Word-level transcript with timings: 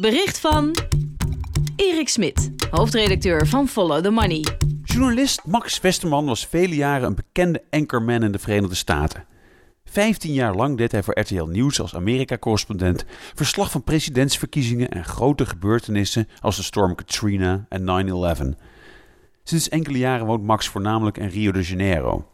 Bericht 0.00 0.38
van 0.38 0.76
Erik 1.76 2.08
Smit, 2.08 2.50
hoofdredacteur 2.70 3.46
van 3.46 3.68
Follow 3.68 4.02
the 4.02 4.10
Money. 4.10 4.44
Journalist 4.84 5.46
Max 5.46 5.80
Westerman 5.80 6.26
was 6.26 6.46
vele 6.46 6.74
jaren 6.74 7.06
een 7.06 7.14
bekende 7.14 7.62
anchorman 7.70 8.22
in 8.22 8.32
de 8.32 8.38
Verenigde 8.38 8.74
Staten. 8.74 9.24
Vijftien 9.84 10.32
jaar 10.32 10.54
lang 10.54 10.76
deed 10.76 10.92
hij 10.92 11.02
voor 11.02 11.18
RTL 11.18 11.44
Nieuws 11.44 11.80
als 11.80 11.94
Amerika-correspondent 11.94 13.04
verslag 13.34 13.70
van 13.70 13.84
presidentsverkiezingen 13.84 14.88
en 14.88 15.04
grote 15.04 15.46
gebeurtenissen 15.46 16.28
als 16.40 16.56
de 16.56 16.62
storm 16.62 16.94
Katrina 16.94 17.66
en 17.68 18.56
9-11. 18.56 18.60
Sinds 19.42 19.68
enkele 19.68 19.98
jaren 19.98 20.26
woont 20.26 20.42
Max 20.42 20.68
voornamelijk 20.68 21.18
in 21.18 21.28
Rio 21.28 21.52
de 21.52 21.62
Janeiro. 21.62 22.28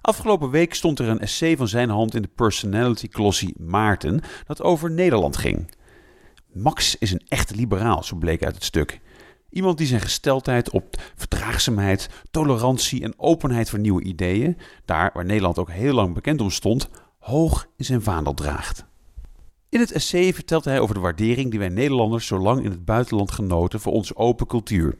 Afgelopen 0.00 0.50
week 0.50 0.74
stond 0.74 0.98
er 0.98 1.08
een 1.08 1.20
essay 1.20 1.56
van 1.56 1.68
zijn 1.68 1.90
hand 1.90 2.14
in 2.14 2.22
de 2.22 2.30
personality 2.34 3.08
glossie 3.10 3.54
Maarten 3.58 4.20
dat 4.46 4.62
over 4.62 4.90
Nederland 4.90 5.36
ging. 5.36 5.68
Max 6.54 6.96
is 6.98 7.12
een 7.12 7.22
echte 7.28 7.54
liberaal, 7.54 8.02
zo 8.02 8.16
bleek 8.16 8.44
uit 8.44 8.54
het 8.54 8.64
stuk. 8.64 9.00
Iemand 9.50 9.78
die 9.78 9.86
zijn 9.86 10.00
gesteldheid 10.00 10.70
op 10.70 11.02
verdraagzaamheid, 11.14 12.08
tolerantie 12.30 13.02
en 13.02 13.18
openheid 13.18 13.70
voor 13.70 13.78
nieuwe 13.78 14.02
ideeën, 14.02 14.56
daar 14.84 15.10
waar 15.14 15.24
Nederland 15.24 15.58
ook 15.58 15.70
heel 15.70 15.94
lang 15.94 16.14
bekend 16.14 16.40
om 16.40 16.50
stond, 16.50 16.88
hoog 17.18 17.66
in 17.76 17.84
zijn 17.84 18.02
vaandel 18.02 18.34
draagt. 18.34 18.84
In 19.68 19.80
het 19.80 19.92
essay 19.92 20.34
vertelt 20.34 20.64
hij 20.64 20.80
over 20.80 20.94
de 20.94 21.00
waardering 21.00 21.50
die 21.50 21.58
wij 21.58 21.68
Nederlanders 21.68 22.26
zo 22.26 22.38
lang 22.38 22.64
in 22.64 22.70
het 22.70 22.84
buitenland 22.84 23.30
genoten 23.30 23.80
voor 23.80 23.92
onze 23.92 24.16
open 24.16 24.46
cultuur. 24.46 24.98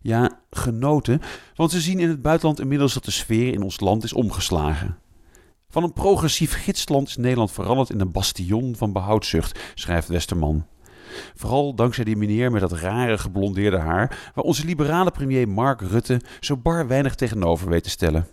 Ja, 0.00 0.40
genoten, 0.50 1.20
want 1.54 1.70
ze 1.70 1.80
zien 1.80 2.00
in 2.00 2.08
het 2.08 2.22
buitenland 2.22 2.60
inmiddels 2.60 2.94
dat 2.94 3.04
de 3.04 3.10
sfeer 3.10 3.52
in 3.52 3.62
ons 3.62 3.80
land 3.80 4.04
is 4.04 4.12
omgeslagen. 4.12 4.98
Van 5.70 5.82
een 5.82 5.92
progressief 5.92 6.52
gidsland 6.52 7.08
is 7.08 7.16
Nederland 7.16 7.52
veranderd 7.52 7.90
in 7.90 8.00
een 8.00 8.12
bastion 8.12 8.76
van 8.76 8.92
behoudzucht, 8.92 9.58
schrijft 9.74 10.08
Westerman. 10.08 10.66
Vooral 11.34 11.74
dankzij 11.74 12.04
die 12.04 12.16
meneer 12.16 12.50
met 12.50 12.60
dat 12.60 12.72
rare 12.72 13.18
geblondeerde 13.18 13.78
haar, 13.78 14.30
waar 14.34 14.44
onze 14.44 14.64
liberale 14.64 15.10
premier 15.10 15.48
Mark 15.48 15.80
Rutte 15.80 16.20
zo 16.40 16.56
bar 16.56 16.86
weinig 16.86 17.14
tegenover 17.14 17.68
weet 17.68 17.82
te 17.82 17.90
stellen. 17.90 18.26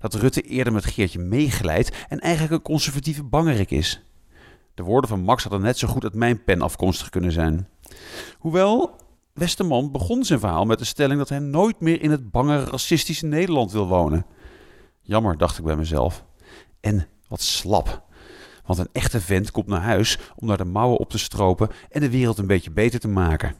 Dat 0.00 0.14
Rutte 0.14 0.42
eerder 0.42 0.72
met 0.72 0.84
Geertje 0.84 1.18
meeglijdt 1.18 2.06
en 2.08 2.18
eigenlijk 2.18 2.54
een 2.54 2.62
conservatieve 2.62 3.22
bangerik 3.22 3.70
is. 3.70 4.02
De 4.74 4.82
woorden 4.82 5.10
van 5.10 5.20
Max 5.20 5.42
hadden 5.42 5.60
net 5.60 5.78
zo 5.78 5.88
goed 5.88 6.04
uit 6.04 6.14
mijn 6.14 6.44
pen 6.44 6.62
afkomstig 6.62 7.08
kunnen 7.08 7.32
zijn. 7.32 7.68
Hoewel, 8.38 8.96
Westerman 9.32 9.92
begon 9.92 10.24
zijn 10.24 10.40
verhaal 10.40 10.64
met 10.64 10.78
de 10.78 10.84
stelling 10.84 11.18
dat 11.18 11.28
hij 11.28 11.38
nooit 11.38 11.80
meer 11.80 12.02
in 12.02 12.10
het 12.10 12.30
bange 12.30 12.64
racistische 12.64 13.26
Nederland 13.26 13.72
wil 13.72 13.86
wonen. 13.86 14.26
Jammer, 15.02 15.36
dacht 15.36 15.58
ik 15.58 15.64
bij 15.64 15.76
mezelf. 15.76 16.24
En 16.82 17.06
wat 17.28 17.42
slap. 17.42 18.02
Want 18.66 18.78
een 18.78 18.88
echte 18.92 19.20
vent 19.20 19.50
komt 19.50 19.66
naar 19.66 19.80
huis 19.80 20.18
om 20.36 20.48
daar 20.48 20.56
de 20.56 20.64
mouwen 20.64 20.98
op 20.98 21.10
te 21.10 21.18
stropen 21.18 21.70
en 21.90 22.00
de 22.00 22.10
wereld 22.10 22.38
een 22.38 22.46
beetje 22.46 22.70
beter 22.70 23.00
te 23.00 23.08
maken. 23.08 23.54